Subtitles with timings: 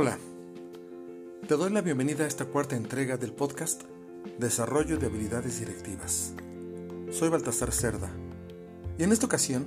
[0.00, 0.16] Hola,
[1.48, 3.82] te doy la bienvenida a esta cuarta entrega del podcast
[4.38, 6.34] Desarrollo de Habilidades Directivas.
[7.10, 8.08] Soy Baltasar Cerda
[8.96, 9.66] y en esta ocasión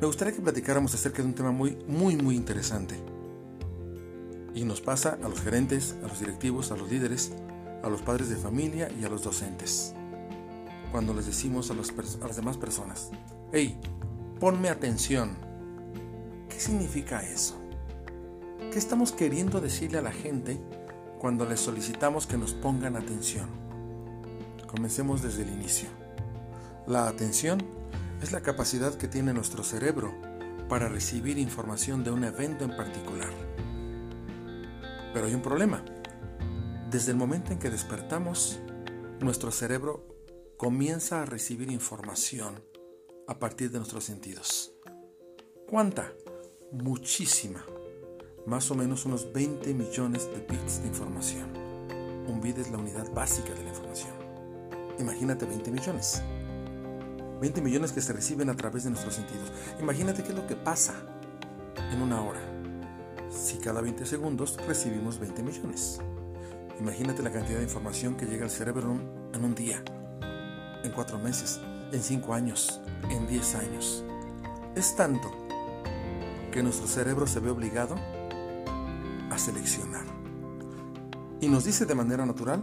[0.00, 3.02] me gustaría que platicáramos acerca de un tema muy, muy, muy interesante.
[4.54, 7.32] Y nos pasa a los gerentes, a los directivos, a los líderes,
[7.82, 9.92] a los padres de familia y a los docentes.
[10.92, 13.10] Cuando les decimos a, a las demás personas,
[13.50, 13.76] hey,
[14.38, 15.36] ponme atención.
[16.48, 17.59] ¿Qué significa eso?
[18.68, 20.56] ¿Qué estamos queriendo decirle a la gente
[21.18, 23.48] cuando les solicitamos que nos pongan atención?
[24.68, 25.88] Comencemos desde el inicio.
[26.86, 27.66] La atención
[28.22, 30.14] es la capacidad que tiene nuestro cerebro
[30.68, 33.32] para recibir información de un evento en particular.
[35.12, 35.84] Pero hay un problema.
[36.92, 38.60] Desde el momento en que despertamos,
[39.18, 40.06] nuestro cerebro
[40.56, 42.62] comienza a recibir información
[43.26, 44.74] a partir de nuestros sentidos.
[45.66, 46.12] ¿Cuánta?
[46.70, 47.64] Muchísima
[48.46, 51.48] más o menos unos 20 millones de bits de información.
[52.26, 54.12] Un bit es la unidad básica de la información.
[54.98, 56.22] Imagínate 20 millones.
[57.40, 59.50] 20 millones que se reciben a través de nuestros sentidos.
[59.80, 60.94] Imagínate qué es lo que pasa
[61.92, 62.40] en una hora.
[63.30, 66.00] Si cada 20 segundos recibimos 20 millones.
[66.78, 68.98] Imagínate la cantidad de información que llega al cerebro
[69.32, 69.82] en un día,
[70.82, 71.60] en cuatro meses,
[71.92, 72.80] en cinco años,
[73.10, 74.04] en 10 años.
[74.74, 75.30] Es tanto
[76.52, 77.96] que nuestro cerebro se ve obligado
[79.30, 80.04] a seleccionar.
[81.40, 82.62] Y nos dice de manera natural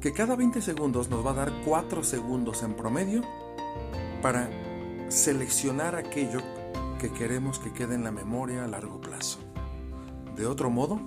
[0.00, 3.22] que cada 20 segundos nos va a dar 4 segundos en promedio
[4.20, 4.48] para
[5.08, 6.40] seleccionar aquello
[6.98, 9.38] que queremos que quede en la memoria a largo plazo.
[10.36, 11.00] De otro modo,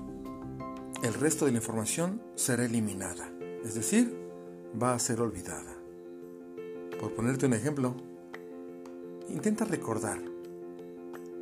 [1.04, 3.30] el resto de la información será eliminada,
[3.64, 4.16] es decir,
[4.82, 5.74] va a ser olvidada.
[7.00, 7.96] Por ponerte un ejemplo,
[9.30, 10.20] intenta recordar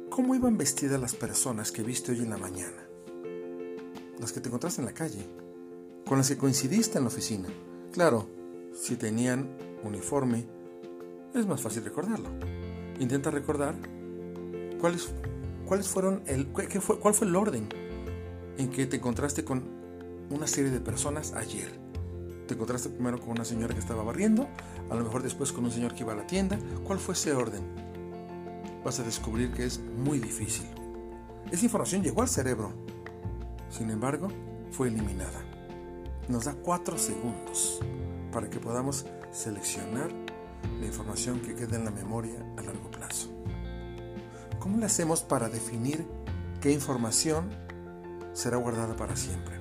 [0.10, 2.93] cómo iban vestidas las personas que viste hoy en la mañana
[4.20, 5.26] las que te encontraste en la calle,
[6.06, 7.50] con las que coincidiste en la oficina.
[7.92, 8.28] Claro,
[8.74, 10.46] si tenían uniforme,
[11.34, 12.30] es más fácil recordarlo.
[13.00, 13.76] Intenta recordar
[14.80, 15.10] cuáles,
[15.66, 17.68] cuáles fueron el, qué fue, cuál fue el orden
[18.58, 19.64] en que te encontraste con
[20.30, 21.72] una serie de personas ayer.
[22.48, 24.48] Te encontraste primero con una señora que estaba barriendo,
[24.90, 26.60] a lo mejor después con un señor que iba a la tienda.
[26.84, 27.64] ¿Cuál fue ese orden?
[28.84, 30.68] Vas a descubrir que es muy difícil.
[31.52, 32.74] Esa información llegó al cerebro,
[33.76, 34.28] sin embargo,
[34.72, 35.44] fue eliminada.
[36.28, 37.80] Nos da cuatro segundos
[38.32, 40.12] para que podamos seleccionar
[40.80, 43.30] la información que queda en la memoria a largo plazo.
[44.60, 46.06] ¿Cómo le hacemos para definir
[46.62, 47.50] qué información
[48.34, 49.56] será guardada para siempre?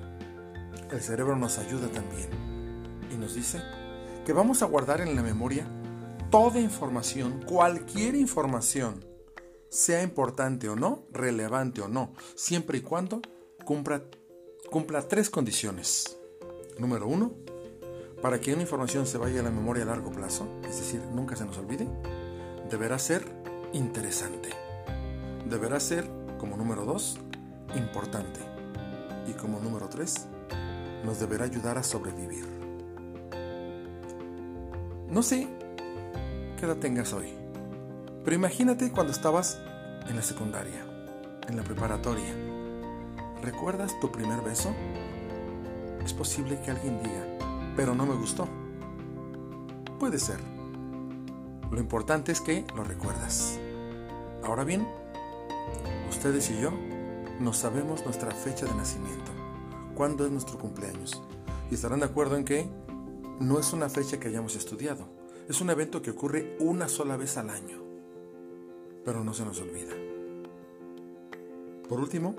[0.91, 2.29] El cerebro nos ayuda también
[3.11, 3.61] y nos dice
[4.25, 5.67] que vamos a guardar en la memoria
[6.29, 9.03] toda información, cualquier información,
[9.69, 13.21] sea importante o no, relevante o no, siempre y cuando
[13.65, 14.03] cumpla,
[14.69, 16.17] cumpla tres condiciones.
[16.77, 17.31] Número uno,
[18.21, 21.35] para que una información se vaya a la memoria a largo plazo, es decir, nunca
[21.35, 21.87] se nos olvide,
[22.69, 23.25] deberá ser
[23.73, 24.49] interesante.
[25.49, 26.07] Deberá ser,
[26.39, 27.19] como número dos,
[27.75, 28.39] importante.
[29.27, 30.27] Y como número tres,
[31.03, 32.45] nos deberá ayudar a sobrevivir.
[35.09, 35.47] No sé
[36.57, 37.33] qué edad tengas hoy,
[38.23, 39.59] pero imagínate cuando estabas
[40.07, 40.85] en la secundaria,
[41.47, 42.33] en la preparatoria,
[43.43, 44.73] ¿Recuerdas tu primer beso?
[46.01, 48.47] Es posible que alguien diga, pero no me gustó.
[49.99, 50.39] Puede ser.
[51.69, 53.59] Lo importante es que lo recuerdas.
[54.45, 54.87] Ahora bien,
[56.09, 56.71] ustedes y yo
[57.41, 59.33] no sabemos nuestra fecha de nacimiento,
[59.93, 61.21] cuándo es nuestro cumpleaños,
[61.69, 62.69] y estarán de acuerdo en que
[63.41, 65.09] no es una fecha que hayamos estudiado,
[65.49, 67.83] es un evento que ocurre una sola vez al año,
[69.03, 69.91] pero no se nos olvida.
[71.89, 72.35] Por último,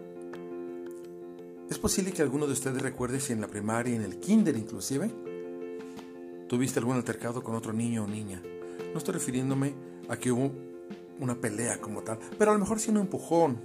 [1.70, 5.10] es posible que alguno de ustedes recuerde si en la primaria, en el kinder inclusive,
[6.48, 8.42] tuviste algún altercado con otro niño o niña.
[8.92, 9.75] No estoy refiriéndome
[10.08, 10.52] a que hubo
[11.20, 13.58] una pelea como tal, pero a lo mejor sí un empujón.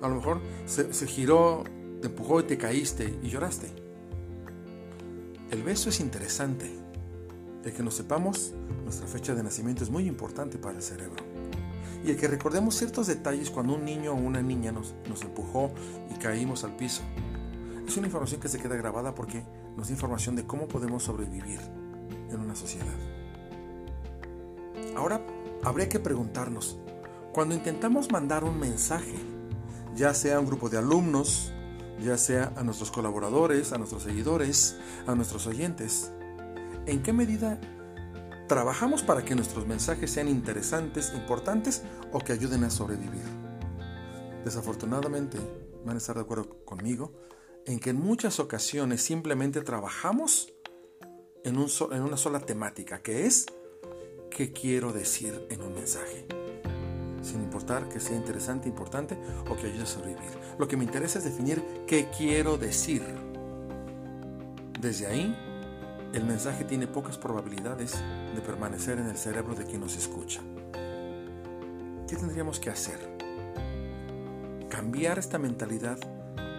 [0.00, 1.64] A lo mejor se, se giró,
[2.00, 3.68] te empujó y te caíste y lloraste.
[5.50, 6.70] El beso es interesante.
[7.64, 8.52] El que nos sepamos
[8.82, 11.22] nuestra fecha de nacimiento es muy importante para el cerebro.
[12.04, 15.72] Y el que recordemos ciertos detalles cuando un niño o una niña nos, nos empujó
[16.14, 17.02] y caímos al piso.
[17.86, 19.44] Es una información que se queda grabada porque
[19.76, 21.60] nos da información de cómo podemos sobrevivir
[22.30, 22.94] en una sociedad.
[24.96, 25.20] Ahora
[25.62, 26.78] habría que preguntarnos,
[27.32, 29.16] cuando intentamos mandar un mensaje,
[29.94, 31.52] ya sea a un grupo de alumnos,
[32.00, 34.76] ya sea a nuestros colaboradores, a nuestros seguidores,
[35.06, 36.12] a nuestros oyentes,
[36.86, 37.60] ¿en qué medida
[38.48, 41.82] trabajamos para que nuestros mensajes sean interesantes, importantes
[42.12, 43.24] o que ayuden a sobrevivir?
[44.44, 45.38] Desafortunadamente,
[45.84, 47.12] van a estar de acuerdo conmigo,
[47.66, 50.52] en que en muchas ocasiones simplemente trabajamos
[51.44, 53.46] en, un en una sola temática, que es
[54.30, 56.26] qué quiero decir en un mensaje.
[57.22, 59.16] Sin importar que sea interesante, importante
[59.48, 60.30] o que ayude a sobrevivir.
[60.58, 63.02] Lo que me interesa es definir qué quiero decir.
[64.78, 65.34] Desde ahí,
[66.12, 67.96] el mensaje tiene pocas probabilidades
[68.34, 70.42] de permanecer en el cerebro de quien nos escucha.
[72.06, 72.98] ¿Qué tendríamos que hacer?
[74.68, 75.98] Cambiar esta mentalidad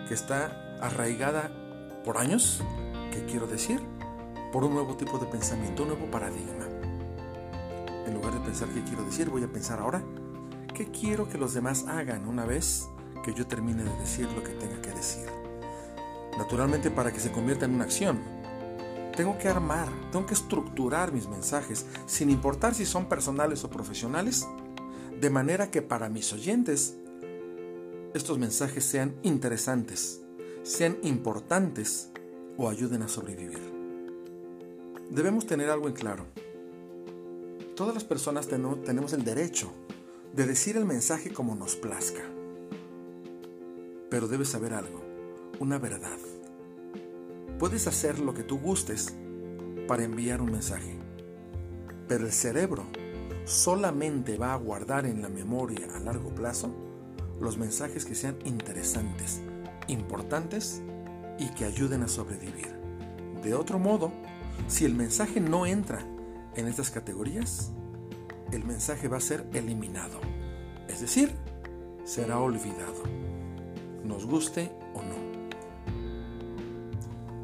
[0.08, 1.52] que está arraigada
[2.04, 2.62] por años,
[3.12, 3.82] ¿qué quiero decir?
[4.52, 6.66] Por un nuevo tipo de pensamiento, un nuevo paradigma.
[8.06, 10.04] En lugar de pensar qué quiero decir, voy a pensar ahora
[10.74, 12.88] qué quiero que los demás hagan una vez
[13.24, 15.26] que yo termine de decir lo que tenga que decir.
[16.38, 18.20] Naturalmente para que se convierta en una acción.
[19.16, 24.46] Tengo que armar, tengo que estructurar mis mensajes, sin importar si son personales o profesionales,
[25.20, 26.98] de manera que para mis oyentes
[28.14, 30.25] estos mensajes sean interesantes,
[30.66, 32.10] sean importantes
[32.58, 33.60] o ayuden a sobrevivir.
[35.12, 36.26] Debemos tener algo en claro.
[37.76, 39.72] Todas las personas tenemos el derecho
[40.34, 42.24] de decir el mensaje como nos plazca.
[44.10, 45.04] Pero debes saber algo,
[45.60, 46.18] una verdad.
[47.60, 49.14] Puedes hacer lo que tú gustes
[49.88, 50.98] para enviar un mensaje,
[52.08, 52.86] pero el cerebro
[53.46, 56.74] solamente va a guardar en la memoria a largo plazo
[57.40, 59.42] los mensajes que sean interesantes,
[59.88, 60.82] importantes
[61.38, 62.74] y que ayuden a sobrevivir.
[63.44, 64.12] De otro modo,
[64.68, 66.00] si el mensaje no entra
[66.56, 67.72] en estas categorías,
[68.52, 70.20] el mensaje va a ser eliminado,
[70.88, 71.36] es decir,
[72.04, 73.04] será olvidado,
[74.04, 75.16] nos guste o no.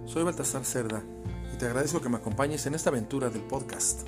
[0.07, 1.03] Soy Baltasar Cerda
[1.53, 4.07] y te agradezco que me acompañes en esta aventura del podcast.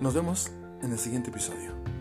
[0.00, 0.50] Nos vemos
[0.82, 1.97] en el siguiente episodio.